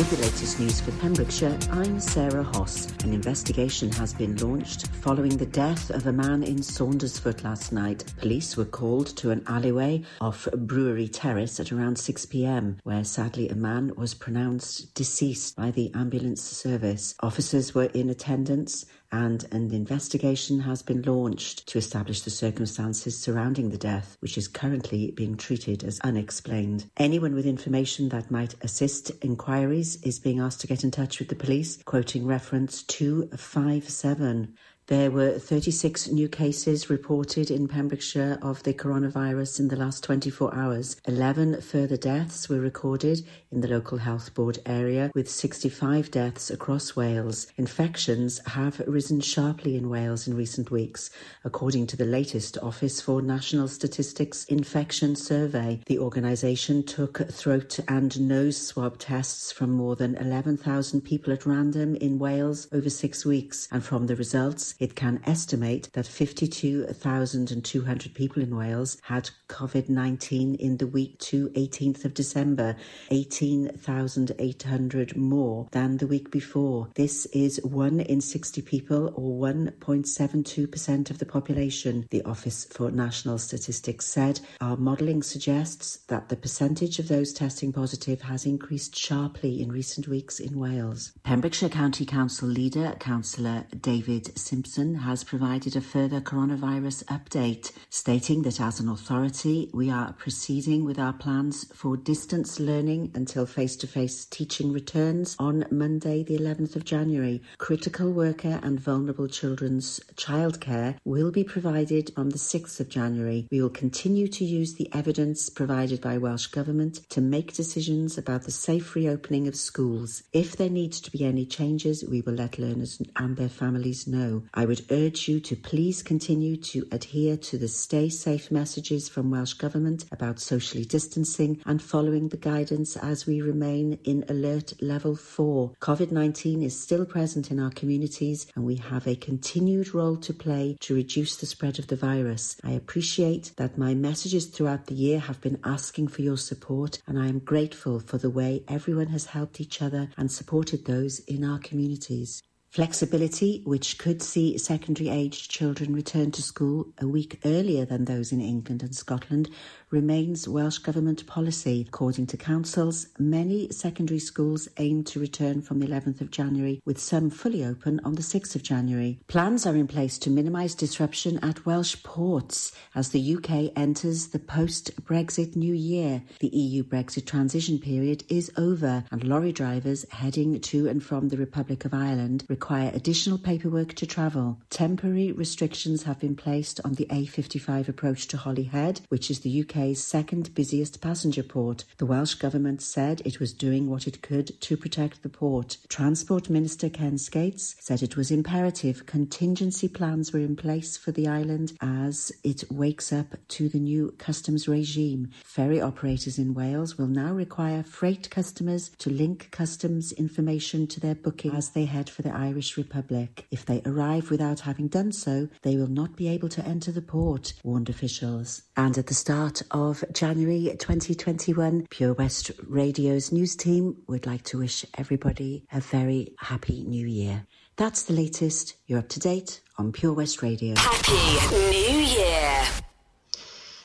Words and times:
With 0.00 0.12
the 0.12 0.24
latest 0.24 0.58
news 0.58 0.80
for 0.80 0.92
Pembrokeshire, 0.92 1.58
I'm 1.72 2.00
Sarah 2.00 2.42
Hoss. 2.42 2.90
An 3.04 3.12
investigation 3.12 3.92
has 3.92 4.14
been 4.14 4.34
launched 4.36 4.86
following 4.86 5.36
the 5.36 5.44
death 5.44 5.90
of 5.90 6.06
a 6.06 6.12
man 6.12 6.42
in 6.42 6.56
Saundersfoot 6.62 7.44
last 7.44 7.70
night. 7.70 8.10
Police 8.16 8.56
were 8.56 8.64
called 8.64 9.08
to 9.18 9.30
an 9.30 9.44
alleyway 9.46 10.02
off 10.22 10.48
Brewery 10.56 11.06
Terrace 11.06 11.60
at 11.60 11.70
around 11.70 11.98
6 11.98 12.24
pm, 12.24 12.78
where 12.82 13.04
sadly 13.04 13.50
a 13.50 13.54
man 13.54 13.92
was 13.94 14.14
pronounced 14.14 14.94
deceased 14.94 15.54
by 15.54 15.70
the 15.70 15.92
ambulance 15.94 16.40
service. 16.40 17.14
Officers 17.20 17.74
were 17.74 17.90
in 17.92 18.08
attendance 18.08 18.86
and 19.12 19.46
an 19.50 19.72
investigation 19.72 20.60
has 20.60 20.82
been 20.82 21.02
launched 21.02 21.66
to 21.68 21.78
establish 21.78 22.22
the 22.22 22.30
circumstances 22.30 23.18
surrounding 23.18 23.70
the 23.70 23.78
death, 23.78 24.16
which 24.20 24.38
is 24.38 24.48
currently 24.48 25.10
being 25.12 25.36
treated 25.36 25.82
as 25.84 26.00
unexplained. 26.00 26.90
Anyone 26.96 27.34
with 27.34 27.46
information 27.46 28.08
that 28.10 28.30
might 28.30 28.54
assist 28.62 29.10
inquiries 29.22 29.96
is 30.02 30.18
being 30.18 30.40
asked 30.40 30.60
to 30.60 30.66
get 30.66 30.84
in 30.84 30.90
touch 30.90 31.18
with 31.18 31.28
the 31.28 31.34
police, 31.34 31.82
quoting 31.84 32.26
reference 32.26 32.82
257. 32.84 34.54
There 34.90 35.12
were 35.12 35.38
36 35.38 36.08
new 36.08 36.28
cases 36.28 36.90
reported 36.90 37.48
in 37.48 37.68
Pembrokeshire 37.68 38.40
of 38.42 38.64
the 38.64 38.74
coronavirus 38.74 39.60
in 39.60 39.68
the 39.68 39.76
last 39.76 40.02
24 40.02 40.52
hours. 40.52 40.96
11 41.06 41.60
further 41.60 41.96
deaths 41.96 42.48
were 42.48 42.58
recorded 42.58 43.24
in 43.52 43.60
the 43.60 43.68
local 43.68 43.98
health 43.98 44.34
board 44.34 44.58
area, 44.66 45.12
with 45.14 45.30
65 45.30 46.10
deaths 46.10 46.50
across 46.50 46.96
Wales. 46.96 47.46
Infections 47.56 48.40
have 48.48 48.80
risen 48.80 49.20
sharply 49.20 49.76
in 49.76 49.88
Wales 49.88 50.26
in 50.26 50.36
recent 50.36 50.72
weeks, 50.72 51.08
according 51.44 51.86
to 51.86 51.96
the 51.96 52.04
latest 52.04 52.58
Office 52.60 53.00
for 53.00 53.22
National 53.22 53.68
Statistics 53.68 54.44
infection 54.46 55.14
survey. 55.14 55.80
The 55.86 56.00
organisation 56.00 56.82
took 56.82 57.18
throat 57.28 57.78
and 57.86 58.20
nose 58.20 58.56
swab 58.56 58.98
tests 58.98 59.52
from 59.52 59.70
more 59.70 59.94
than 59.94 60.16
11,000 60.16 61.02
people 61.02 61.32
at 61.32 61.46
random 61.46 61.94
in 61.94 62.18
Wales 62.18 62.66
over 62.72 62.90
six 62.90 63.24
weeks, 63.24 63.68
and 63.70 63.84
from 63.84 64.08
the 64.08 64.16
results, 64.16 64.74
it 64.80 64.96
can 64.96 65.20
estimate 65.24 65.88
that 65.92 66.06
52,200 66.06 68.14
people 68.14 68.42
in 68.42 68.56
Wales 68.56 68.96
had 69.02 69.28
COVID 69.48 69.88
19 69.88 70.56
in 70.56 70.78
the 70.78 70.86
week 70.86 71.18
to 71.18 71.50
18th 71.50 72.06
of 72.06 72.14
December, 72.14 72.74
18,800 73.10 75.16
more 75.16 75.68
than 75.70 75.98
the 75.98 76.06
week 76.06 76.30
before. 76.30 76.88
This 76.94 77.26
is 77.26 77.60
1 77.62 78.00
in 78.00 78.22
60 78.22 78.62
people, 78.62 79.12
or 79.14 79.52
1.72% 79.52 81.10
of 81.10 81.18
the 81.18 81.26
population, 81.26 82.06
the 82.10 82.22
Office 82.22 82.64
for 82.64 82.90
National 82.90 83.36
Statistics 83.38 84.06
said. 84.06 84.40
Our 84.60 84.76
modelling 84.76 85.22
suggests 85.22 85.98
that 86.08 86.30
the 86.30 86.36
percentage 86.36 86.98
of 86.98 87.06
those 87.08 87.32
testing 87.32 87.72
positive 87.72 88.22
has 88.22 88.46
increased 88.46 88.98
sharply 88.98 89.60
in 89.60 89.70
recent 89.70 90.08
weeks 90.08 90.40
in 90.40 90.58
Wales. 90.58 91.12
Pembrokeshire 91.22 91.68
County 91.68 92.06
Council 92.06 92.48
leader, 92.48 92.96
Councillor 92.98 93.66
David 93.78 94.38
Simpson, 94.60 94.94
has 94.96 95.24
provided 95.24 95.74
a 95.74 95.80
further 95.80 96.20
coronavirus 96.20 97.02
update, 97.04 97.72
stating 97.88 98.42
that 98.42 98.60
as 98.60 98.78
an 98.78 98.90
authority, 98.90 99.70
we 99.72 99.90
are 99.90 100.12
proceeding 100.12 100.84
with 100.84 100.98
our 100.98 101.14
plans 101.14 101.64
for 101.72 101.96
distance 101.96 102.60
learning 102.60 103.10
until 103.14 103.46
face 103.46 103.74
to 103.76 103.86
face 103.86 104.26
teaching 104.26 104.70
returns 104.70 105.34
on 105.38 105.64
Monday, 105.70 106.22
the 106.22 106.36
11th 106.36 106.76
of 106.76 106.84
January. 106.84 107.40
Critical 107.56 108.12
worker 108.12 108.60
and 108.62 108.78
vulnerable 108.78 109.28
children's 109.28 109.98
childcare 110.16 110.98
will 111.06 111.30
be 111.30 111.42
provided 111.42 112.12
on 112.18 112.28
the 112.28 112.36
6th 112.36 112.80
of 112.80 112.90
January. 112.90 113.48
We 113.50 113.62
will 113.62 113.70
continue 113.70 114.28
to 114.28 114.44
use 114.44 114.74
the 114.74 114.90
evidence 114.92 115.48
provided 115.48 116.02
by 116.02 116.18
Welsh 116.18 116.48
Government 116.48 117.00
to 117.08 117.22
make 117.22 117.54
decisions 117.54 118.18
about 118.18 118.42
the 118.42 118.50
safe 118.50 118.94
reopening 118.94 119.48
of 119.48 119.56
schools. 119.56 120.22
If 120.34 120.54
there 120.58 120.68
needs 120.68 121.00
to 121.00 121.10
be 121.10 121.24
any 121.24 121.46
changes, 121.46 122.04
we 122.04 122.20
will 122.20 122.34
let 122.34 122.58
learners 122.58 123.00
and 123.16 123.38
their 123.38 123.48
families 123.48 124.06
know. 124.06 124.42
I 124.52 124.64
would 124.64 124.84
urge 124.90 125.28
you 125.28 125.38
to 125.40 125.54
please 125.54 126.02
continue 126.02 126.56
to 126.56 126.88
adhere 126.90 127.36
to 127.36 127.56
the 127.56 127.68
stay 127.68 128.08
safe 128.08 128.50
messages 128.50 129.08
from 129.08 129.30
Welsh 129.30 129.52
Government 129.52 130.04
about 130.10 130.40
socially 130.40 130.84
distancing 130.84 131.60
and 131.64 131.80
following 131.80 132.28
the 132.28 132.36
guidance 132.36 132.96
as 132.96 133.26
we 133.26 133.40
remain 133.40 134.00
in 134.02 134.24
alert 134.28 134.72
level 134.82 135.14
4. 135.14 135.74
COVID 135.80 136.10
19 136.10 136.62
is 136.62 136.80
still 136.80 137.06
present 137.06 137.52
in 137.52 137.60
our 137.60 137.70
communities 137.70 138.48
and 138.56 138.64
we 138.64 138.76
have 138.76 139.06
a 139.06 139.14
continued 139.14 139.94
role 139.94 140.16
to 140.16 140.34
play 140.34 140.76
to 140.80 140.96
reduce 140.96 141.36
the 141.36 141.46
spread 141.46 141.78
of 141.78 141.86
the 141.86 141.96
virus. 141.96 142.56
I 142.64 142.72
appreciate 142.72 143.52
that 143.56 143.78
my 143.78 143.94
messages 143.94 144.46
throughout 144.46 144.86
the 144.86 144.94
year 144.94 145.20
have 145.20 145.40
been 145.40 145.60
asking 145.62 146.08
for 146.08 146.22
your 146.22 146.38
support 146.38 147.00
and 147.06 147.20
I 147.20 147.28
am 147.28 147.38
grateful 147.38 148.00
for 148.00 148.18
the 148.18 148.30
way 148.30 148.64
everyone 148.66 149.08
has 149.08 149.26
helped 149.26 149.60
each 149.60 149.80
other 149.80 150.10
and 150.16 150.30
supported 150.30 150.86
those 150.86 151.20
in 151.20 151.44
our 151.44 151.60
communities. 151.60 152.42
Flexibility, 152.70 153.62
which 153.64 153.98
could 153.98 154.22
see 154.22 154.56
secondary 154.56 155.08
aged 155.08 155.50
children 155.50 155.92
return 155.92 156.30
to 156.30 156.40
school 156.40 156.86
a 157.00 157.08
week 157.08 157.40
earlier 157.44 157.84
than 157.84 158.04
those 158.04 158.30
in 158.30 158.40
England 158.40 158.84
and 158.84 158.94
Scotland, 158.94 159.50
remains 159.90 160.48
Welsh 160.48 160.78
Government 160.78 161.26
policy. 161.26 161.84
According 161.88 162.26
to 162.28 162.36
councils, 162.36 163.08
many 163.18 163.70
secondary 163.70 164.20
schools 164.20 164.68
aim 164.76 165.04
to 165.04 165.20
return 165.20 165.62
from 165.62 165.80
the 165.80 165.86
11th 165.86 166.20
of 166.20 166.30
January, 166.30 166.80
with 166.84 166.98
some 166.98 167.30
fully 167.30 167.64
open 167.64 168.00
on 168.04 168.14
the 168.14 168.22
6th 168.22 168.54
of 168.54 168.62
January. 168.62 169.18
Plans 169.26 169.66
are 169.66 169.76
in 169.76 169.86
place 169.88 170.18
to 170.18 170.30
minimise 170.30 170.74
disruption 170.74 171.38
at 171.42 171.66
Welsh 171.66 172.02
ports 172.02 172.72
as 172.94 173.08
the 173.08 173.36
UK 173.36 173.72
enters 173.76 174.28
the 174.28 174.38
post 174.38 175.04
Brexit 175.04 175.56
new 175.56 175.74
year. 175.74 176.22
The 176.38 176.48
EU 176.48 176.84
Brexit 176.84 177.26
transition 177.26 177.78
period 177.78 178.24
is 178.28 178.52
over, 178.56 179.04
and 179.10 179.24
lorry 179.24 179.52
drivers 179.52 180.06
heading 180.10 180.60
to 180.60 180.88
and 180.88 181.02
from 181.02 181.28
the 181.28 181.36
Republic 181.36 181.84
of 181.84 181.94
Ireland 181.94 182.44
require 182.48 182.90
additional 182.94 183.38
paperwork 183.38 183.94
to 183.94 184.06
travel. 184.06 184.60
Temporary 184.70 185.32
restrictions 185.32 186.04
have 186.04 186.20
been 186.20 186.36
placed 186.36 186.80
on 186.84 186.94
the 186.94 187.06
A55 187.06 187.88
approach 187.88 188.28
to 188.28 188.36
Holyhead, 188.36 189.00
which 189.08 189.30
is 189.30 189.40
the 189.40 189.50
UK's 189.80 190.02
second 190.02 190.54
busiest 190.54 191.00
passenger 191.00 191.42
port. 191.42 191.84
The 191.98 192.06
Welsh 192.06 192.34
Government 192.34 192.82
said 192.82 193.22
it 193.24 193.40
was 193.40 193.52
doing 193.52 193.88
what 193.88 194.06
it 194.06 194.20
could 194.20 194.60
to 194.60 194.76
protect 194.76 195.22
the 195.22 195.28
port. 195.28 195.78
Transport 195.88 196.50
Minister 196.50 196.90
Ken 196.90 197.16
Skates 197.16 197.76
said 197.78 198.02
it 198.02 198.16
was 198.16 198.30
imperative 198.30 199.06
contingency 199.06 199.88
plans 199.88 200.32
were 200.32 200.40
in 200.40 200.56
place 200.56 200.96
for 200.96 201.12
the 201.12 201.28
island 201.28 201.72
as 201.80 202.32
it 202.42 202.64
wakes 202.70 203.12
up 203.12 203.36
to 203.48 203.68
the 203.68 203.78
new 203.78 204.14
customs 204.18 204.68
regime. 204.68 205.30
Ferry 205.44 205.80
operators 205.80 206.38
in 206.38 206.54
Wales 206.54 206.98
will 206.98 207.06
now 207.06 207.32
require 207.32 207.82
freight 207.82 208.28
customers 208.30 208.90
to 208.98 209.10
link 209.10 209.50
customs 209.50 210.12
information 210.12 210.86
to 210.86 211.00
their 211.00 211.14
booking 211.14 211.52
as 211.52 211.70
they 211.70 211.84
head 211.84 212.10
for 212.10 212.22
the. 212.22 212.30
Irish 212.40 212.76
Republic. 212.76 213.46
If 213.50 213.66
they 213.66 213.82
arrive 213.84 214.30
without 214.30 214.60
having 214.60 214.88
done 214.88 215.12
so, 215.12 215.48
they 215.62 215.76
will 215.76 215.88
not 215.88 216.16
be 216.16 216.28
able 216.28 216.48
to 216.50 216.64
enter 216.64 216.90
the 216.90 217.02
port, 217.02 217.52
warned 217.62 217.90
officials. 217.90 218.62
And 218.76 218.96
at 218.96 219.08
the 219.08 219.14
start 219.14 219.62
of 219.70 220.04
January 220.12 220.74
2021, 220.78 221.86
Pure 221.90 222.14
West 222.14 222.50
Radio's 222.66 223.32
news 223.32 223.56
team 223.56 223.96
would 224.06 224.26
like 224.26 224.42
to 224.44 224.58
wish 224.58 224.84
everybody 224.96 225.64
a 225.72 225.80
very 225.80 226.34
happy 226.38 226.84
new 226.84 227.06
year. 227.06 227.46
That's 227.76 228.02
the 228.02 228.12
latest. 228.12 228.76
You're 228.86 228.98
up 228.98 229.08
to 229.10 229.20
date 229.20 229.60
on 229.78 229.92
Pure 229.92 230.14
West 230.14 230.42
Radio. 230.42 230.74
Happy 230.76 231.56
New 231.56 231.98
Year. 231.98 232.79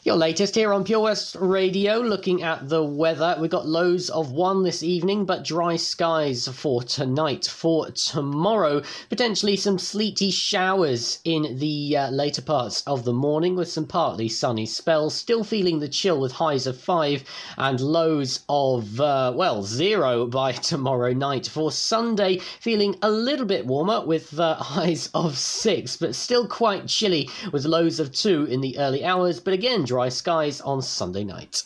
Your 0.05 0.17
latest 0.17 0.53
here 0.53 0.71
on 0.71 0.83
Pure 0.83 0.99
West 0.99 1.35
Radio, 1.39 1.97
looking 1.97 2.43
at 2.43 2.69
the 2.69 2.83
weather. 2.83 3.35
We've 3.39 3.49
got 3.49 3.67
lows 3.67 4.11
of 4.11 4.31
one 4.31 4.61
this 4.61 4.83
evening, 4.83 5.25
but 5.25 5.43
dry 5.43 5.77
skies 5.77 6.47
for 6.47 6.83
tonight. 6.83 7.47
For 7.47 7.89
tomorrow, 7.89 8.83
potentially 9.09 9.55
some 9.55 9.79
sleety 9.79 10.29
showers 10.29 11.17
in 11.23 11.57
the 11.57 11.97
uh, 11.97 12.11
later 12.11 12.43
parts 12.43 12.83
of 12.85 13.03
the 13.03 13.13
morning 13.13 13.55
with 13.55 13.67
some 13.67 13.87
partly 13.87 14.29
sunny 14.29 14.67
spells. 14.67 15.15
Still 15.15 15.43
feeling 15.43 15.79
the 15.79 15.87
chill 15.87 16.19
with 16.19 16.33
highs 16.33 16.67
of 16.67 16.79
five 16.79 17.23
and 17.57 17.81
lows 17.81 18.41
of, 18.47 19.01
uh, 19.01 19.33
well, 19.35 19.63
zero 19.63 20.27
by 20.27 20.51
tomorrow 20.71 21.13
night. 21.13 21.47
For 21.47 21.71
Sunday, 21.71 22.37
feeling 22.59 22.95
a 23.01 23.09
little 23.09 23.47
bit 23.47 23.65
warmer 23.65 24.05
with 24.05 24.39
uh, 24.39 24.53
highs 24.53 25.09
of 25.15 25.35
six, 25.35 25.97
but 25.97 26.13
still 26.13 26.45
quite 26.45 26.85
chilly 26.85 27.27
with 27.51 27.65
lows 27.65 27.99
of 27.99 28.11
two 28.11 28.45
in 28.45 28.61
the 28.61 28.77
early 28.77 29.03
hours. 29.03 29.39
But 29.39 29.55
again, 29.55 29.83
dry 29.95 30.09
skies 30.09 30.59
on 30.59 30.81
Sunday 30.81 31.23
night. 31.23 31.63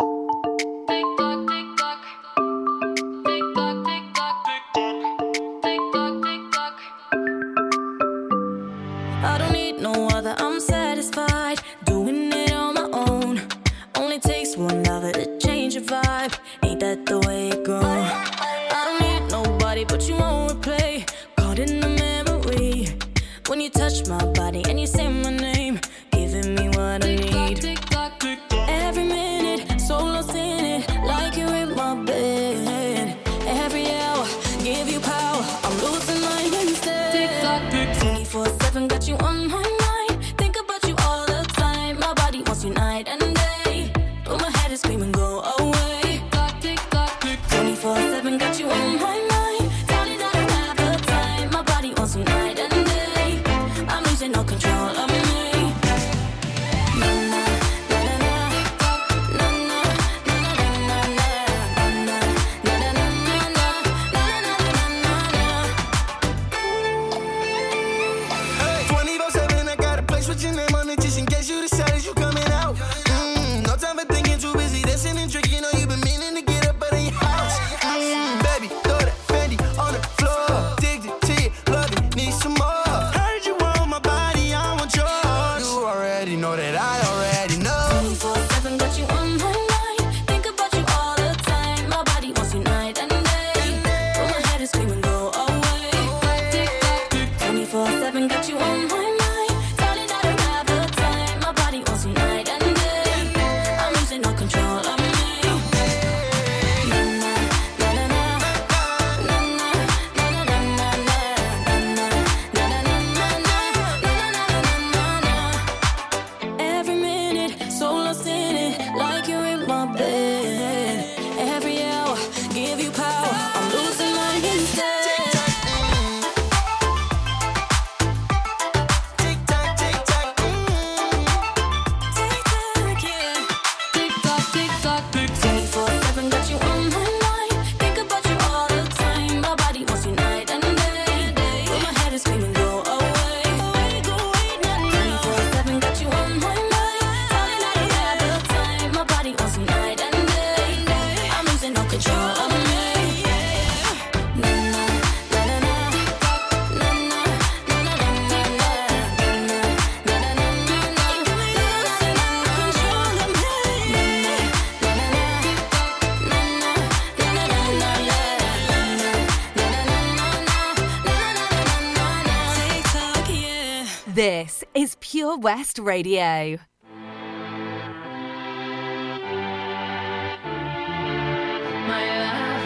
West 175.40 175.80
Radio. 175.80 176.58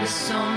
for 0.03 0.33
all 0.33 0.47
the 0.47 0.52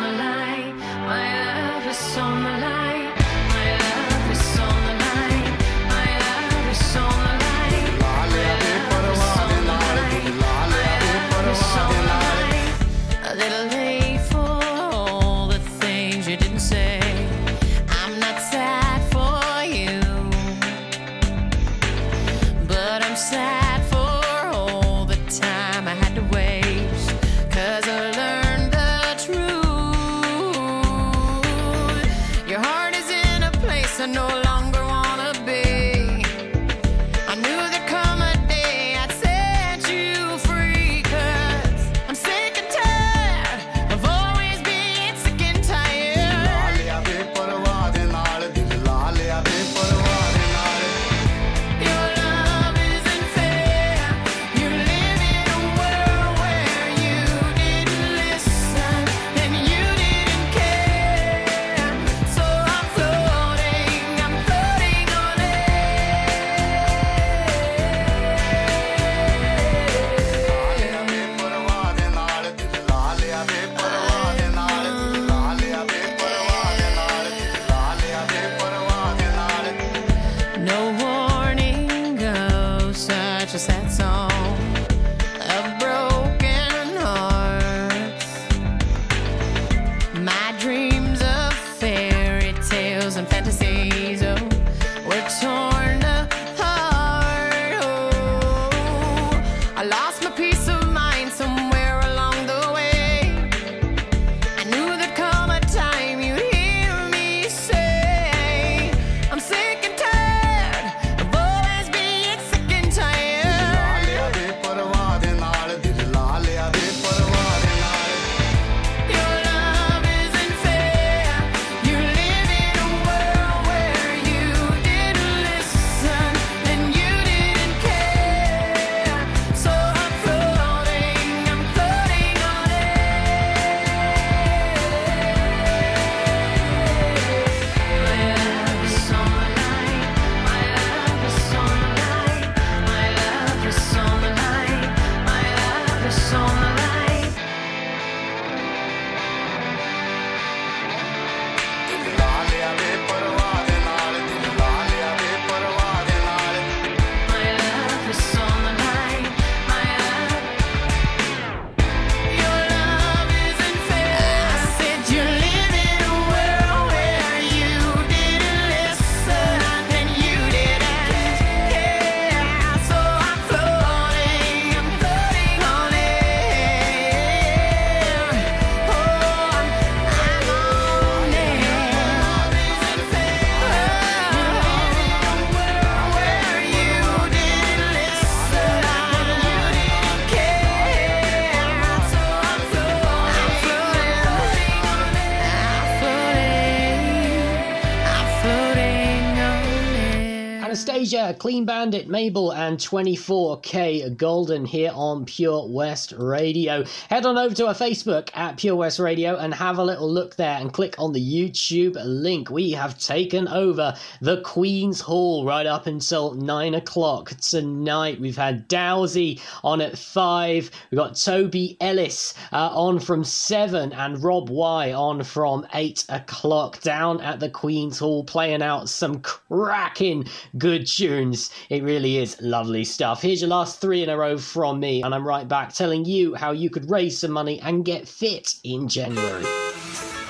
Clean 201.47 201.65
Bandit, 201.65 202.09
Mabel, 202.09 202.53
and 202.53 202.77
24kGoldn 202.77 204.67
here 204.67 204.91
on 204.93 205.25
Pure 205.25 205.69
West 205.69 206.13
Radio. 206.19 206.83
Head 207.09 207.25
on 207.25 207.39
over 207.39 207.55
to 207.55 207.69
our 207.69 207.75
Facebook 207.75 208.37
at 208.37 208.57
Pure 208.57 208.75
West 208.75 208.99
Radio 208.99 209.37
and 209.37 209.55
have 209.55 209.79
a 209.79 209.85
little 209.85 210.13
look 210.13 210.35
there 210.35 210.59
and 210.59 210.73
click 210.73 210.97
on 210.99 211.13
the 211.13 211.21
YouTube 211.21 211.97
link. 212.05 212.51
We 212.51 212.73
have 212.73 212.99
taken 212.99 213.47
over 213.47 213.95
the 214.21 214.41
Queen's 214.41 215.01
Hall 215.01 215.45
right 215.45 215.67
up 215.67 215.87
until 215.87 216.35
9 216.35 216.75
o'clock 216.75 217.31
tonight. 217.41 218.19
We've 218.19 218.37
had 218.37 218.69
Dowsy 218.69 219.41
on 219.63 219.81
at 219.81 219.97
5. 219.97 220.71
We've 220.91 220.99
got 220.99 221.15
Toby 221.15 221.77
Ellis 221.81 222.35
uh, 222.53 222.71
on 222.77 222.99
from 222.99 223.23
7 223.23 223.93
and 223.93 224.21
Rob 224.21 224.51
Y 224.51 224.93
on 224.93 225.23
from 225.23 225.65
8 225.73 226.07
o'clock 226.09 226.81
down 226.81 227.21
at 227.21 227.39
the 227.39 227.51
Queen's 227.51 228.01
Hall 228.01 228.25
playing 228.25 228.63
out 228.63 228.89
some 228.89 229.21
cracking 229.21 230.25
good 230.59 230.89
tunes. 230.89 231.36
It 231.69 231.83
really 231.83 232.19
is 232.19 232.37
lovely 232.41 232.85
stuff. 232.85 233.23
Here's 233.23 233.41
your 233.41 233.51
last 233.51 233.81
three 233.81 234.03
in 234.03 234.09
a 234.09 234.17
row 234.17 234.39
from 234.39 234.81
me, 234.81 235.03
and 235.03 235.15
I'm 235.15 235.27
right 235.27 235.47
back 235.47 235.73
telling 235.73 236.05
you 236.05 236.35
how 236.35 236.53
you 236.53 236.71
could 236.71 236.91
raise 236.91 237.19
some 237.19 237.33
money 237.33 237.61
and 237.61 237.85
get 237.85 238.09
fit 238.09 238.55
in 238.65 238.89
January. 238.89 239.66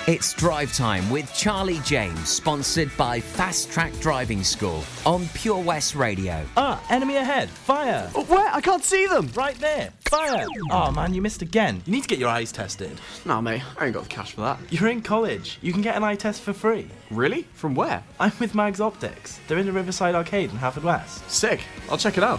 It's 0.06 0.32
drive 0.34 0.72
time 0.72 1.10
with 1.10 1.34
Charlie 1.34 1.80
James, 1.80 2.28
sponsored 2.28 2.96
by 2.96 3.18
Fast 3.18 3.72
Track 3.72 3.92
Driving 3.98 4.44
School 4.44 4.84
on 5.04 5.26
Pure 5.34 5.64
West 5.64 5.96
Radio. 5.96 6.46
Ah, 6.56 6.80
enemy 6.90 7.16
ahead. 7.16 7.50
Fire. 7.50 8.08
Oh, 8.14 8.22
where? 8.26 8.48
I 8.54 8.60
can't 8.60 8.84
see 8.84 9.06
them. 9.06 9.28
Right 9.34 9.56
there. 9.56 9.92
Fire. 10.08 10.46
Oh 10.70 10.92
man, 10.92 11.12
you 11.12 11.20
missed 11.20 11.42
again. 11.42 11.82
You 11.86 11.92
need 11.92 12.02
to 12.02 12.08
get 12.08 12.20
your 12.20 12.28
eyes 12.28 12.52
tested. 12.52 13.00
Nah, 13.24 13.40
mate, 13.40 13.62
I 13.80 13.86
ain't 13.86 13.94
got 13.94 14.04
the 14.04 14.08
cash 14.08 14.34
for 14.34 14.42
that. 14.42 14.60
You're 14.70 14.90
in 14.90 15.02
college. 15.02 15.58
You 15.60 15.72
can 15.72 15.82
get 15.82 15.96
an 15.96 16.04
eye 16.04 16.14
test 16.14 16.42
for 16.42 16.52
free. 16.52 16.86
Really? 17.10 17.42
From 17.54 17.74
where? 17.74 18.04
I'm 18.20 18.30
with 18.38 18.54
Mags 18.54 18.80
Optics. 18.80 19.40
They're 19.48 19.58
in 19.58 19.66
the 19.66 19.72
Riverside 19.72 20.14
Arcade 20.14 20.50
in 20.50 20.58
Haverfordwest. 20.58 21.28
Sick. 21.28 21.62
I'll 21.90 21.98
check 21.98 22.16
it 22.16 22.22
out. 22.22 22.38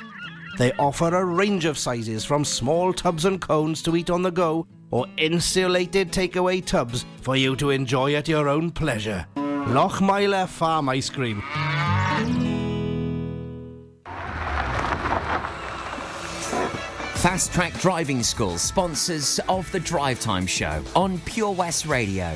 They 0.61 0.71
offer 0.73 1.07
a 1.07 1.25
range 1.25 1.65
of 1.65 1.75
sizes 1.75 2.23
from 2.23 2.45
small 2.45 2.93
tubs 2.93 3.25
and 3.25 3.41
cones 3.41 3.81
to 3.81 3.95
eat 3.95 4.11
on 4.11 4.21
the 4.21 4.29
go 4.29 4.67
or 4.91 5.07
insulated 5.17 6.11
takeaway 6.11 6.63
tubs 6.63 7.03
for 7.21 7.35
you 7.35 7.55
to 7.55 7.71
enjoy 7.71 8.13
at 8.13 8.27
your 8.27 8.47
own 8.47 8.69
pleasure. 8.69 9.25
Lochmeyler 9.35 10.47
Farm 10.47 10.87
Ice 10.89 11.09
Cream. 11.09 11.41
Fast 17.15 17.53
Track 17.53 17.73
Driving 17.79 18.21
School, 18.21 18.59
sponsors 18.59 19.39
of 19.49 19.71
the 19.71 19.79
Drive 19.79 20.19
Time 20.19 20.45
Show 20.45 20.83
on 20.95 21.17
Pure 21.21 21.53
West 21.53 21.87
Radio. 21.87 22.35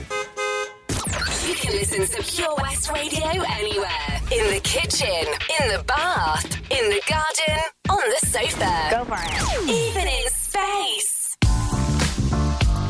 You 1.46 1.54
can 1.54 1.74
listen 1.74 2.08
to 2.08 2.24
Pure 2.24 2.56
West 2.60 2.92
Radio 2.92 3.28
anywhere. 3.28 4.20
In 4.32 4.52
the 4.52 4.62
kitchen, 4.64 5.28
in 5.62 5.78
the 5.78 5.84
bath, 5.86 6.56
in 6.72 6.90
the 6.90 7.02
garden, 7.08 7.70
on 8.06 8.12
the 8.12 8.28
sofa. 8.28 8.88
Go 8.92 9.06
for 9.06 9.18
it. 9.18 9.70
Even 9.70 10.08
in 10.08 10.30
space. 10.30 11.38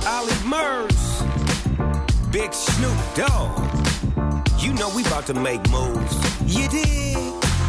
Ollie 0.07 0.43
Murs, 0.45 1.23
Big 2.31 2.53
Snoop 2.53 2.97
Dogg. 3.15 3.59
You 4.59 4.73
know 4.73 4.89
we 4.95 5.05
about 5.05 5.25
to 5.27 5.33
make 5.33 5.61
moves. 5.69 6.15
You 6.45 6.67
dig? 6.67 7.15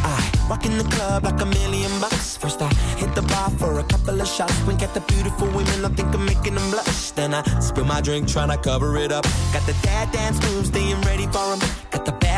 I 0.09 0.47
walk 0.49 0.65
in 0.67 0.77
the 0.79 0.85
club 0.85 1.25
like 1.25 1.41
a 1.41 1.47
million 1.47 1.91
bucks. 2.01 2.37
First 2.37 2.61
I 2.63 2.73
hit 2.97 3.15
the 3.15 3.23
bar 3.23 3.51
for 3.51 3.79
a 3.79 3.85
couple 3.85 4.21
of 4.21 4.29
shots. 4.29 4.61
Wink 4.67 4.83
at 4.83 4.95
the 4.95 5.01
beautiful 5.01 5.47
women, 5.49 5.85
I 5.85 5.89
think 5.89 6.15
I'm 6.15 6.25
making 6.25 6.55
them 6.55 6.71
blush. 6.71 7.11
Then 7.13 7.35
I 7.35 7.43
spill 7.61 7.85
my 7.85 8.01
drink, 8.01 8.29
trying 8.29 8.51
to 8.51 8.59
cover 8.59 8.97
it 8.97 9.13
up. 9.13 9.25
Got 9.53 9.67
the 9.67 9.77
dad 9.83 10.11
dance 10.13 10.41
moves, 10.47 10.69
staying 10.69 11.01
ready 11.03 11.27
for 11.27 11.37
for 11.37 11.53
'em. 11.53 11.86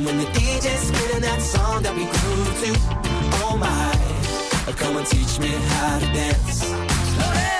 And 0.00 0.06
when 0.06 0.16
the 0.16 0.24
DJ's 0.24 0.80
spinning 0.88 1.20
that 1.20 1.42
song 1.42 1.82
that 1.82 1.94
we 1.94 2.04
grew 2.04 2.44
to, 2.62 2.72
oh 3.44 3.56
my, 3.60 4.72
come 4.72 4.96
and 4.96 5.06
teach 5.06 5.38
me 5.38 5.48
how 5.48 5.98
to 5.98 6.06
dance. 6.06 6.64
Slow 6.64 7.34
down. 7.34 7.59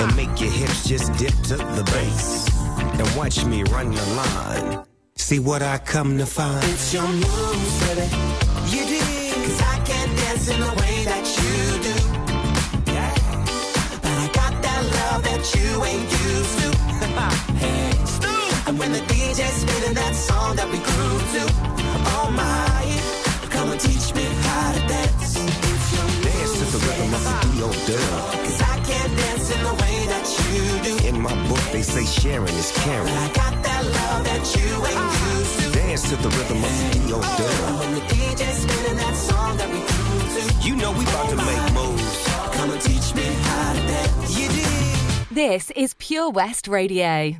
And 0.00 0.16
make 0.16 0.40
your 0.40 0.50
hips 0.50 0.88
just 0.88 1.12
dip 1.18 1.34
to 1.48 1.56
the 1.56 1.84
bass. 1.92 2.48
And 2.98 3.16
watch 3.16 3.44
me 3.44 3.62
run 3.64 3.90
the 3.90 4.06
line. 4.16 4.84
See 5.16 5.38
what 5.38 5.62
I 5.62 5.76
come 5.78 6.16
to 6.16 6.24
find. 6.24 6.64
It's 6.64 6.94
your 6.94 7.06
moves, 7.06 7.86
baby. 7.86 8.06
You 8.74 8.86
did. 8.86 9.34
Cause 9.34 9.60
I 9.60 9.76
can't 9.84 10.16
dance 10.18 10.48
in 10.48 10.58
the 10.58 10.72
way 10.80 11.04
that 11.04 11.24
you 11.40 11.54
do. 11.88 11.96
Yeah. 12.92 13.14
But 14.02 14.14
I 14.24 14.26
got 14.32 14.62
that 14.62 14.82
love 14.98 15.22
that 15.24 15.42
you 15.54 15.84
ain't 15.84 16.10
used 16.10 16.58
to. 16.60 16.68
hey. 17.62 17.90
And 18.66 18.78
when 18.78 18.92
the 18.92 19.00
DJ's 19.00 19.52
spinning 19.62 19.94
that 19.94 20.14
song 20.14 20.56
that 20.56 20.68
we 20.70 20.78
grew 20.78 21.18
to, 21.34 21.42
oh 22.14 22.30
my, 22.30 22.79
They 31.80 31.84
say 31.84 32.04
sharing 32.04 32.54
is 32.56 32.72
caring. 32.72 33.08
I 33.08 33.32
got 33.32 33.62
that 33.64 33.84
love 33.86 34.24
that 34.24 34.54
you 34.54 34.68
ain't 34.84 34.98
uh-huh. 34.98 35.72
Dance 35.72 36.10
to 36.10 36.16
the 36.16 36.28
rhythm 36.28 36.58
of 36.58 36.70
the 36.76 36.98
D.O. 37.08 37.20
Oh. 37.24 37.30
You 40.60 40.76
know 40.76 40.92
we 40.92 41.04
about 41.04 41.30
to 41.30 41.36
oh, 41.40 41.44
make 41.48 41.72
moves. 41.72 42.26
Come 42.54 42.70
and 42.72 42.82
teach 42.82 43.14
me 43.14 43.22
how 43.22 43.72
to 43.72 43.80
dance. 43.80 44.38
You 44.38 44.48
did. 44.48 45.34
This 45.34 45.70
is 45.70 45.94
Pure 45.94 46.32
West 46.32 46.68
Radio. 46.68 47.36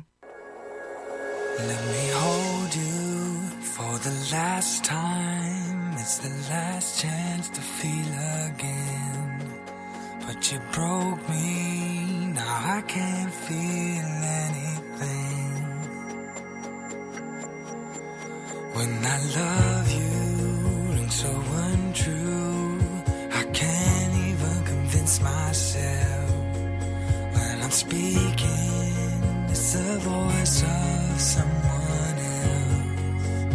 Let 1.59 1.81
me 1.93 2.09
hold 2.11 2.75
you 2.75 3.41
for 3.61 3.99
the 3.99 4.27
last 4.31 4.83
time. 4.83 5.93
It's 5.93 6.17
the 6.17 6.29
last 6.49 6.99
chance 6.99 7.47
to 7.49 7.61
feel 7.61 8.15
again. 8.49 9.51
But 10.25 10.51
you 10.51 10.59
broke 10.71 11.29
me, 11.29 12.31
now 12.33 12.77
I 12.77 12.81
can't 12.87 13.31
feel 13.31 14.20
When 18.73 19.05
I 19.05 19.17
love 19.35 19.91
you, 19.91 20.95
looks 20.95 21.15
so 21.15 21.29
untrue. 21.29 22.79
I 23.33 23.43
can't 23.51 24.13
even 24.29 24.63
convince 24.63 25.19
myself. 25.21 26.31
When 27.33 27.61
I'm 27.63 27.71
speaking, 27.71 29.47
it's 29.49 29.73
the 29.73 29.97
voice 29.99 30.63
of 30.63 31.19
someone 31.19 32.17
else. 32.47 33.45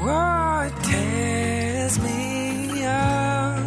Oh, 0.00 0.60
it 0.68 0.76
tears 0.84 1.98
me 2.00 2.84
up. 2.84 3.58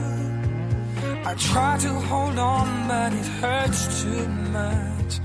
I 1.28 1.36
try 1.38 1.78
to 1.78 1.94
hold 2.10 2.40
on, 2.40 2.88
but 2.88 3.14
it 3.14 3.28
hurts 3.40 4.02
too 4.02 4.28
much 4.28 5.20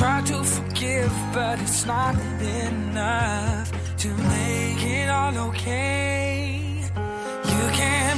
try 0.00 0.22
to 0.22 0.42
forgive, 0.42 1.12
but 1.34 1.60
it's 1.60 1.84
not 1.84 2.14
enough 2.40 3.70
to 3.98 4.08
make 4.08 4.82
it 4.82 5.10
all 5.10 5.36
okay. 5.48 6.58
You 7.44 7.64
can't. 7.78 8.09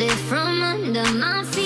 it 0.00 0.10
from 0.10 0.62
under 0.62 1.04
my 1.14 1.42
feet. 1.44 1.65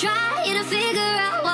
trying 0.00 0.54
to 0.54 0.64
figure 0.64 1.02
out 1.02 1.49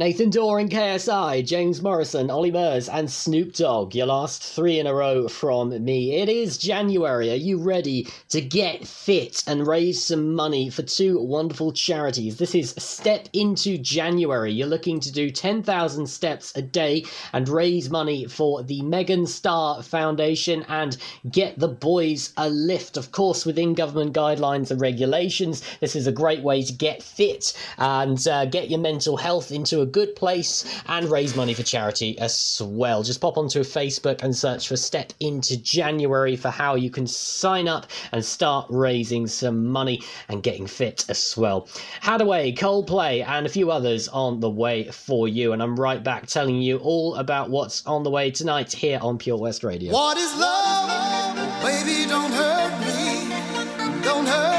Nathan 0.00 0.30
Dawe 0.30 0.56
and 0.56 0.70
KSI, 0.70 1.44
James 1.44 1.82
Morrison, 1.82 2.30
Ollie 2.30 2.50
Murs, 2.50 2.88
and 2.88 3.10
Snoop 3.10 3.52
Dogg. 3.52 3.94
Your 3.94 4.06
last 4.06 4.42
three 4.42 4.78
in 4.78 4.86
a 4.86 4.94
row 4.94 5.28
from 5.28 5.84
me. 5.84 6.14
It 6.14 6.30
is 6.30 6.56
January. 6.56 7.30
Are 7.30 7.34
you 7.34 7.58
ready 7.58 8.08
to 8.30 8.40
get 8.40 8.88
fit 8.88 9.44
and 9.46 9.66
raise 9.66 10.02
some 10.02 10.34
money 10.34 10.70
for 10.70 10.80
two 10.80 11.20
wonderful 11.20 11.70
charities? 11.72 12.38
This 12.38 12.54
is 12.54 12.74
Step 12.78 13.28
Into 13.34 13.76
January. 13.76 14.50
You're 14.50 14.68
looking 14.68 15.00
to 15.00 15.12
do 15.12 15.30
10,000 15.30 16.06
steps 16.06 16.56
a 16.56 16.62
day 16.62 17.04
and 17.34 17.46
raise 17.46 17.90
money 17.90 18.24
for 18.24 18.62
the 18.62 18.80
Megan 18.80 19.26
Star 19.26 19.82
Foundation 19.82 20.64
and 20.70 20.96
get 21.30 21.58
the 21.58 21.68
boys 21.68 22.32
a 22.38 22.48
lift. 22.48 22.96
Of 22.96 23.12
course, 23.12 23.44
within 23.44 23.74
government 23.74 24.14
guidelines 24.14 24.70
and 24.70 24.80
regulations, 24.80 25.62
this 25.80 25.94
is 25.94 26.06
a 26.06 26.12
great 26.12 26.42
way 26.42 26.62
to 26.62 26.72
get 26.72 27.02
fit 27.02 27.52
and 27.76 28.26
uh, 28.26 28.46
get 28.46 28.70
your 28.70 28.80
mental 28.80 29.18
health 29.18 29.52
into 29.52 29.82
a 29.82 29.89
good 29.90 30.14
place 30.16 30.64
and 30.86 31.10
raise 31.10 31.36
money 31.36 31.54
for 31.54 31.62
charity 31.62 32.18
as 32.18 32.60
well. 32.64 33.02
Just 33.02 33.20
pop 33.20 33.36
onto 33.36 33.60
Facebook 33.60 34.22
and 34.22 34.34
search 34.34 34.68
for 34.68 34.76
Step 34.76 35.12
Into 35.20 35.56
January 35.60 36.36
for 36.36 36.50
how 36.50 36.74
you 36.74 36.90
can 36.90 37.06
sign 37.06 37.68
up 37.68 37.86
and 38.12 38.24
start 38.24 38.66
raising 38.70 39.26
some 39.26 39.66
money 39.66 40.02
and 40.28 40.42
getting 40.42 40.66
fit 40.66 41.04
as 41.08 41.36
well. 41.36 41.68
Haddaway, 42.02 42.56
Coldplay, 42.56 43.26
and 43.26 43.46
a 43.46 43.48
few 43.48 43.70
others 43.70 44.08
on 44.08 44.40
the 44.40 44.50
way 44.50 44.84
for 44.90 45.28
you. 45.28 45.52
And 45.52 45.62
I'm 45.62 45.78
right 45.78 46.02
back 46.02 46.26
telling 46.26 46.60
you 46.60 46.78
all 46.78 47.16
about 47.16 47.50
what's 47.50 47.86
on 47.86 48.02
the 48.02 48.10
way 48.10 48.30
tonight 48.30 48.72
here 48.72 48.98
on 49.02 49.18
Pure 49.18 49.38
West 49.38 49.64
Radio. 49.64 49.92
What 49.92 50.16
is 50.16 50.34
love? 50.38 51.36
Baby, 51.62 52.08
don't 52.08 52.32
hurt 52.32 52.80
me. 52.80 54.02
Don't 54.02 54.26
hurt 54.26 54.49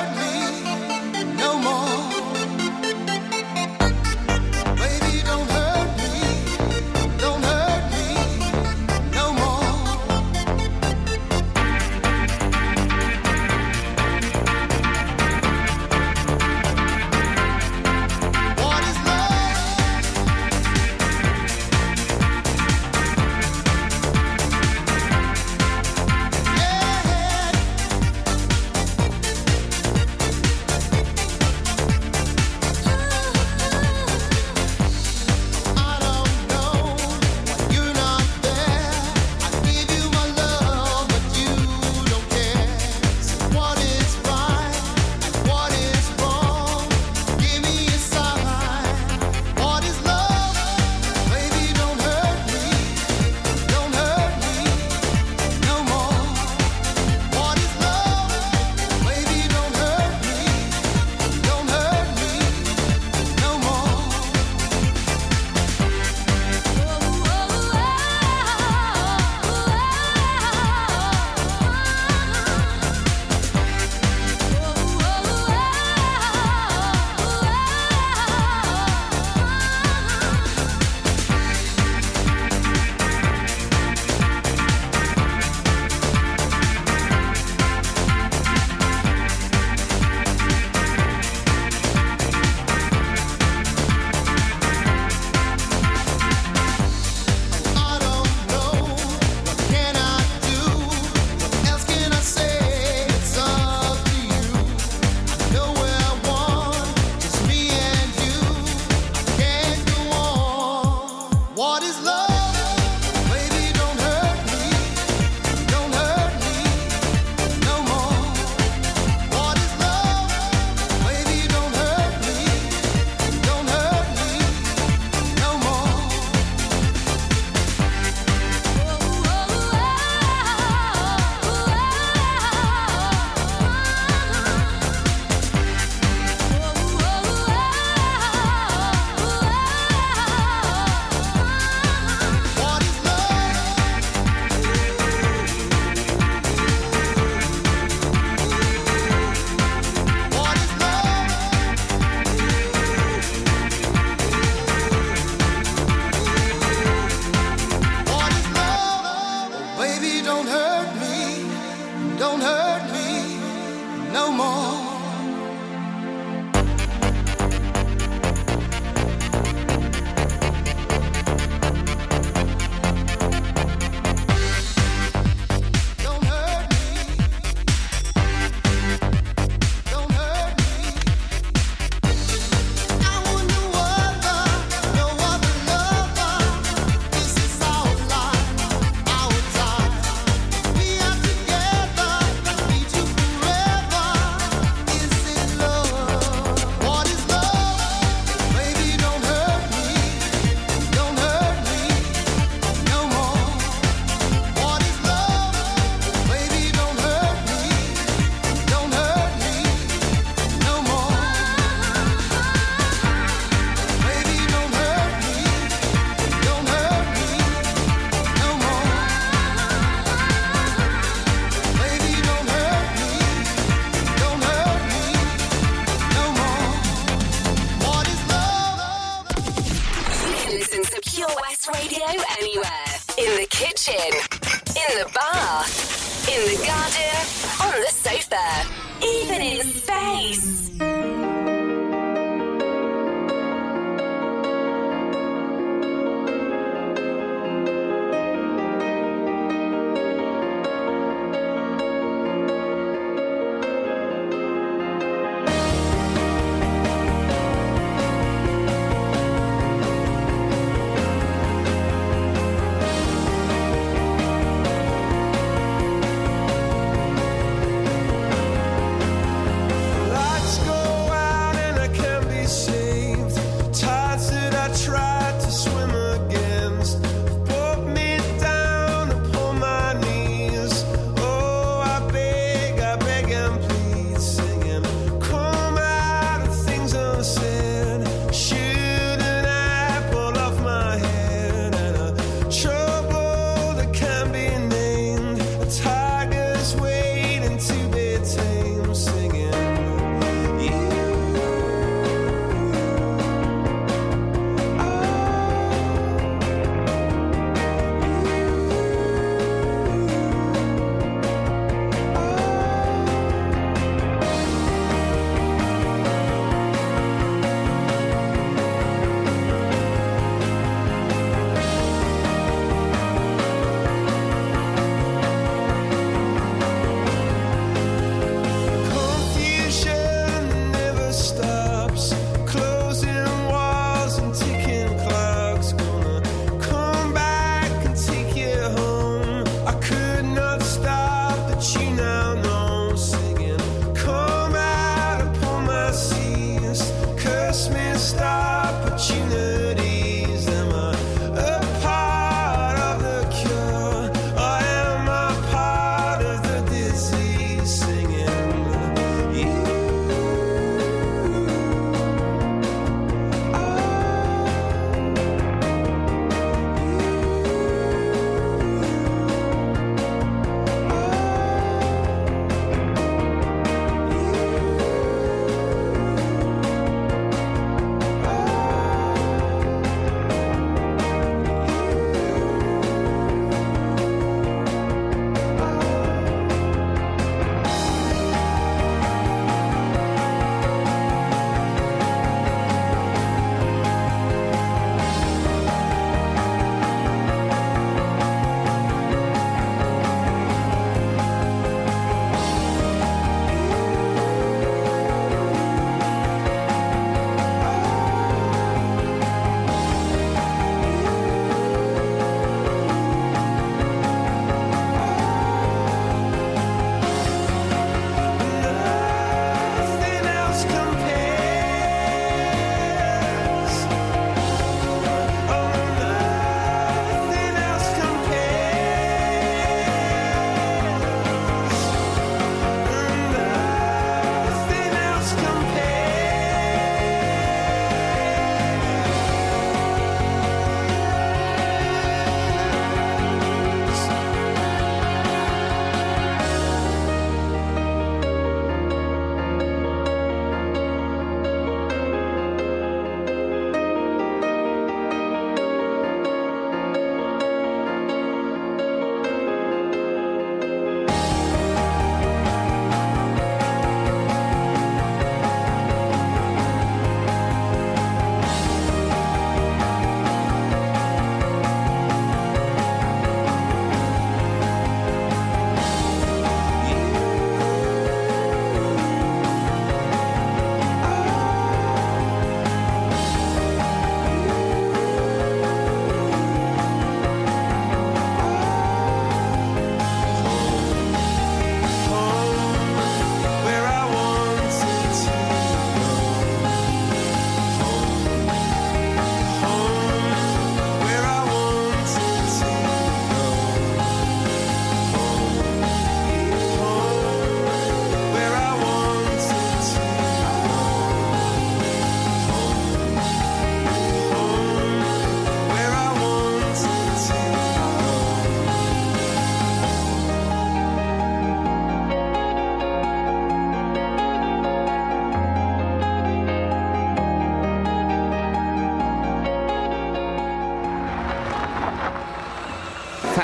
the 236.51 236.57
garden, 236.65 237.21
on 237.61 237.79
the 237.79 237.91
sofa, 237.91 238.67
even 239.01 239.41
in 239.41 239.67
space. 239.67 240.90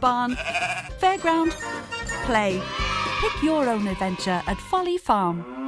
barn, 0.00 0.36
fairground, 1.00 1.52
play. 2.24 2.60
Pick 3.20 3.42
your 3.42 3.68
own 3.68 3.86
adventure 3.86 4.42
at 4.46 4.56
Folly 4.56 4.98
Farm. 4.98 5.67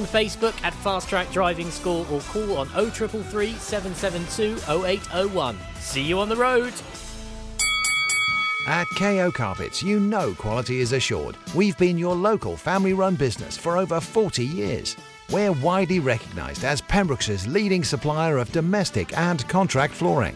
Facebook 0.03 0.53
at 0.63 0.73
Fast 0.75 1.09
Track 1.09 1.31
Driving 1.31 1.71
School 1.71 2.05
or 2.11 2.21
call 2.21 2.57
on 2.57 2.67
0333 2.67 3.53
772 3.53 4.57
0801. 4.85 5.57
See 5.79 6.03
you 6.03 6.19
on 6.19 6.29
the 6.29 6.35
road. 6.35 6.73
At 8.67 8.87
KO 8.95 9.31
Carpets, 9.31 9.81
you 9.81 9.99
know 9.99 10.35
quality 10.35 10.81
is 10.81 10.93
assured. 10.93 11.35
We've 11.55 11.77
been 11.77 11.97
your 11.97 12.15
local 12.15 12.55
family 12.55 12.93
run 12.93 13.15
business 13.15 13.57
for 13.57 13.77
over 13.77 13.99
40 13.99 14.45
years. 14.45 14.95
We're 15.31 15.51
widely 15.51 15.99
recognised 15.99 16.63
as 16.63 16.81
Pembrokeshire's 16.81 17.47
leading 17.47 17.83
supplier 17.83 18.37
of 18.37 18.51
domestic 18.51 19.17
and 19.17 19.47
contract 19.47 19.93
flooring. 19.93 20.35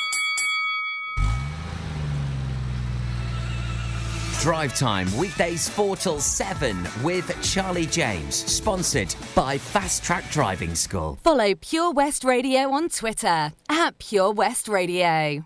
Drive 4.41 4.75
Time, 4.75 5.15
weekdays 5.17 5.69
4 5.69 5.95
till 5.97 6.19
7 6.19 6.75
with 7.03 7.31
Charlie 7.43 7.85
James, 7.85 8.33
sponsored 8.33 9.13
by 9.35 9.59
Fast 9.59 10.03
Track 10.03 10.27
Driving 10.31 10.73
School. 10.73 11.19
Follow 11.21 11.53
Pure 11.53 11.91
West 11.91 12.23
Radio 12.23 12.71
on 12.71 12.89
Twitter 12.89 13.53
at 13.69 13.99
Pure 13.99 14.31
West 14.33 14.67
Radio. 14.67 15.45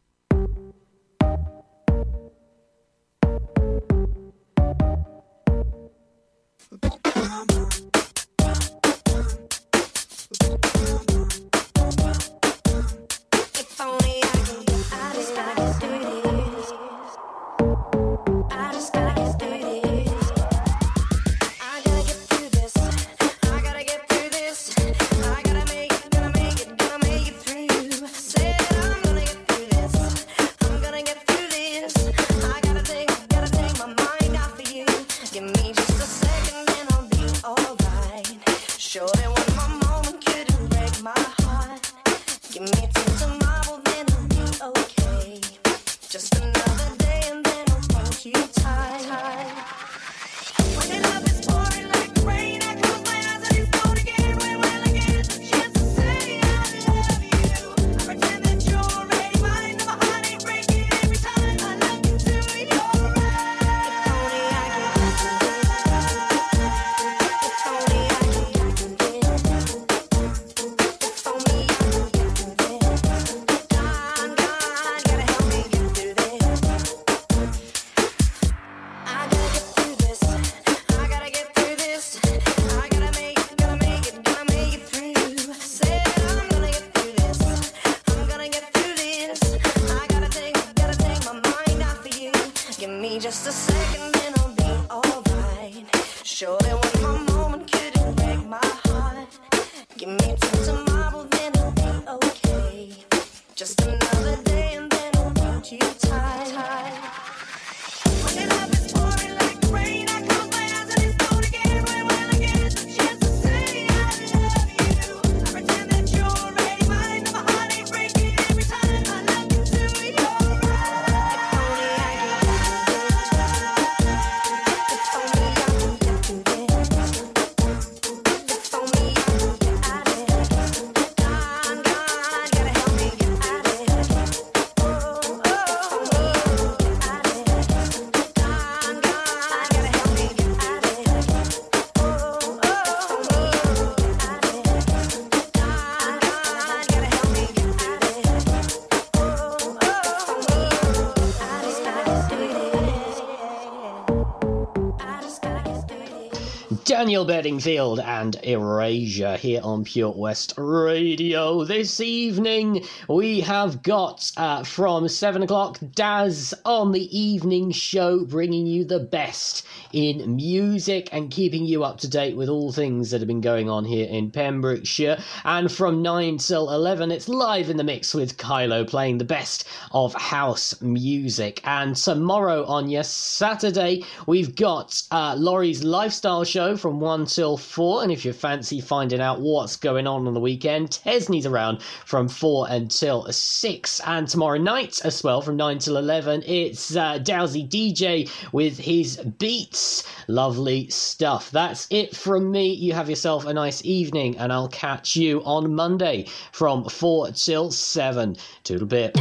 Daniel 157.11 157.25
Bedingfield 157.25 157.99
and 158.21 158.37
Erasure 158.43 159.35
here 159.35 159.61
on 159.63 159.83
Pure 159.83 160.13
West 160.15 160.53
Radio. 160.55 161.63
This 161.63 161.99
evening 161.99 162.85
we 163.07 163.41
have 163.41 163.81
got 163.81 164.31
uh, 164.37 164.63
from 164.63 165.07
7 165.07 165.41
o'clock 165.41 165.79
Daz 165.95 166.53
on 166.63 166.91
the 166.91 167.17
evening 167.17 167.71
show, 167.71 168.23
bringing 168.23 168.67
you 168.67 168.85
the 168.85 168.99
best 168.99 169.65
in 169.91 170.35
music 170.35 171.09
and 171.11 171.31
keeping 171.31 171.65
you 171.65 171.83
up 171.83 171.97
to 171.97 172.07
date 172.07 172.37
with 172.37 172.47
all 172.47 172.71
things 172.71 173.09
that 173.09 173.21
have 173.21 173.27
been 173.27 173.41
going 173.41 173.71
on 173.71 173.85
here 173.85 174.07
in 174.07 174.29
Pembrokeshire. 174.29 175.17
And 175.43 175.71
from 175.71 176.03
9 176.03 176.37
till 176.37 176.69
11, 176.69 177.09
it's 177.09 177.27
live 177.27 177.71
in 177.71 177.77
the 177.77 177.83
mix 177.83 178.13
with 178.13 178.37
Kylo 178.37 178.87
playing 178.87 179.17
the 179.17 179.25
best 179.25 179.67
of 179.93 180.13
house 180.13 180.79
music. 180.79 181.59
And 181.63 181.95
tomorrow 181.95 182.65
on 182.65 182.87
your 182.87 183.03
Saturday, 183.03 184.05
we've 184.27 184.55
got 184.55 185.01
uh, 185.09 185.33
Laurie's 185.39 185.83
lifestyle 185.83 186.43
show 186.43 186.77
from 186.77 186.99
1 186.99 187.25
till 187.25 187.57
4. 187.57 188.03
And 188.03 188.10
if 188.11 188.25
you 188.25 188.33
fancy 188.33 188.81
finding 188.81 189.21
out 189.21 189.39
what's 189.39 189.75
going 189.75 190.07
on 190.07 190.27
on 190.27 190.33
the 190.33 190.39
weekend, 190.39 190.89
Tesney's 190.89 191.45
around 191.45 191.81
from 191.81 192.27
4 192.27 192.67
until 192.69 193.31
6. 193.31 194.01
And 194.05 194.27
tomorrow 194.27 194.57
night 194.57 194.99
as 195.03 195.23
well, 195.23 195.41
from 195.41 195.55
9 195.57 195.79
till 195.79 195.97
11, 195.97 196.43
it's 196.45 196.95
uh, 196.95 197.19
Dowsy 197.19 197.67
DJ 197.67 198.29
with 198.51 198.77
his 198.77 199.17
beats. 199.39 200.03
Lovely 200.27 200.89
stuff. 200.89 201.51
That's 201.51 201.87
it 201.89 202.15
from 202.15 202.51
me. 202.51 202.73
You 202.73 202.93
have 202.93 203.09
yourself 203.09 203.45
a 203.45 203.53
nice 203.53 203.83
evening, 203.85 204.37
and 204.37 204.51
I'll 204.51 204.69
catch 204.69 205.15
you 205.15 205.41
on 205.43 205.73
Monday 205.73 206.27
from 206.51 206.87
4 206.87 207.31
till 207.31 207.71
7. 207.71 208.35
Toodle 208.63 208.87
bit. 208.87 209.17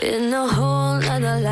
In 0.00 0.32
other 0.32 0.77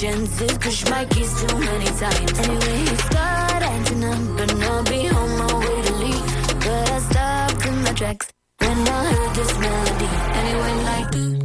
chances, 0.00 0.56
push 0.58 0.84
my 0.88 1.04
keys 1.06 1.32
too 1.40 1.58
many 1.58 1.86
times. 1.86 2.38
Anyway, 2.38 2.78
he 2.86 2.96
started 3.08 3.64
acting 3.66 4.04
up, 4.04 4.40
and 4.42 4.62
I'll 4.62 4.84
be 4.84 5.08
on 5.08 5.30
my 5.38 5.58
way 5.58 5.82
to 5.82 5.92
leave. 5.94 6.26
But 6.64 6.90
I 6.90 6.98
stopped 7.00 7.66
in 7.66 7.82
my 7.82 7.92
tracks 7.92 8.28
when 8.58 8.78
I 8.86 9.12
heard 9.12 9.34
this 9.34 9.58
melody, 9.58 10.08
and 10.36 10.48
it 10.48 10.56
went 10.62 10.82
like 10.84 11.37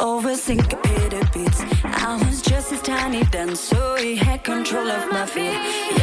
over 0.00 0.34
syncopated 0.34 1.30
beats. 1.32 1.62
I 1.84 2.16
was 2.24 2.42
just 2.42 2.72
as 2.72 2.82
tiny 2.82 3.22
then, 3.24 3.54
so 3.54 3.96
he 3.96 4.16
had 4.16 4.44
control 4.44 4.88
of 4.90 5.12
my 5.12 5.26
feet. 5.26 5.93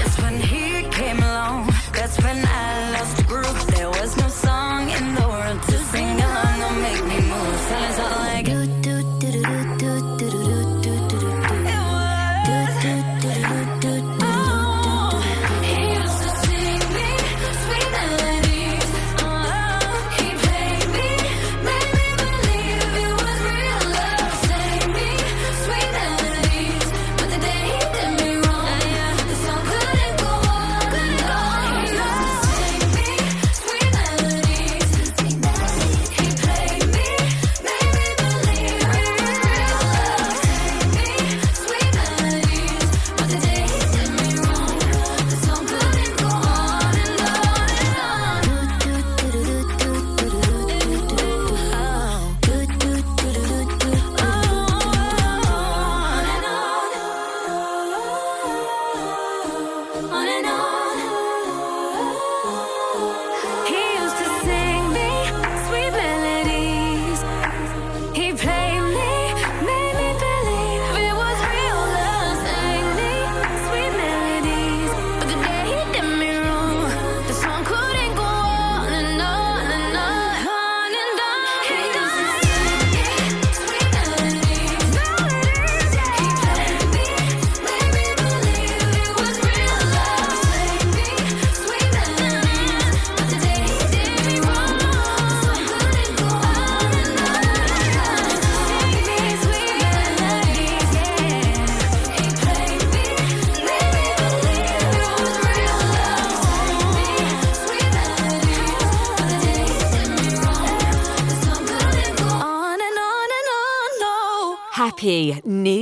Need. 115.46 115.81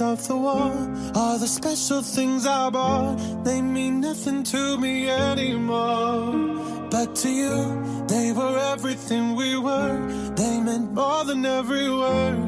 All 0.00 0.12
of 0.12 0.26
the 0.28 0.36
war. 0.36 0.72
Are 1.14 1.38
the 1.38 1.46
special 1.46 2.02
things 2.02 2.46
I 2.46 2.70
bought, 2.70 3.44
they 3.44 3.60
mean 3.60 4.00
nothing 4.00 4.42
to 4.44 4.78
me 4.78 5.08
anymore. 5.08 6.88
But 6.90 7.16
to 7.16 7.28
you, 7.28 8.06
they 8.06 8.32
were 8.32 8.58
everything 8.72 9.34
we 9.34 9.56
were. 9.58 9.98
They 10.36 10.60
meant 10.60 10.92
more 10.92 11.24
than 11.24 11.44
every 11.44 11.90
word. 11.90 12.47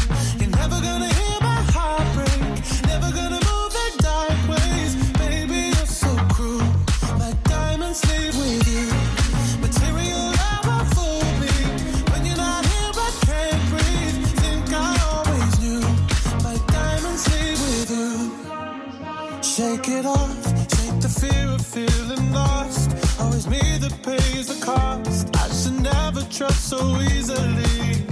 Shake 19.61 19.89
it 19.89 20.05
off. 20.05 20.47
Shake 20.75 21.01
the 21.01 21.09
fear 21.09 21.49
of 21.49 21.65
feeling 21.65 22.31
lost. 22.31 22.89
Always 23.19 23.47
me 23.47 23.59
that 23.79 24.01
pays 24.01 24.47
the 24.47 24.65
cost. 24.65 25.27
I 25.35 25.49
should 25.49 25.79
never 25.81 26.21
trust 26.29 26.69
so 26.69 26.79
easily. 27.01 28.05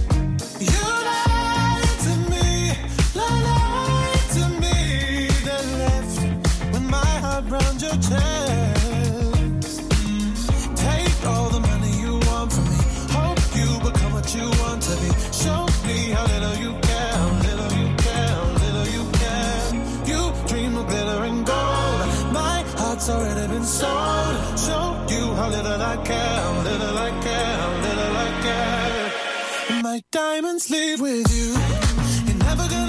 You 0.60 0.84
lied 1.10 1.96
to 2.06 2.14
me, 2.30 2.74
lied 3.16 4.26
to 4.36 4.50
me. 4.60 5.28
Then 5.46 5.66
left 5.80 6.82
my 6.82 7.12
heart 7.24 7.46
your 7.82 7.92
chest. 7.94 8.79
Diamonds 30.12 30.70
leave 30.70 31.00
with 31.02 31.32
you. 31.32 31.54
You're 32.26 32.44
never 32.44 32.68
gonna 32.68 32.89